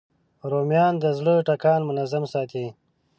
[0.51, 2.65] رومیان د زړه ټکان منظم ساتي